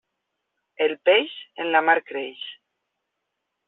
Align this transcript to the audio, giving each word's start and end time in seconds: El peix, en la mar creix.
El 0.85 0.93
peix, 1.09 1.37
en 1.65 1.71
la 1.77 1.85
mar 1.91 1.99
creix. 2.11 2.45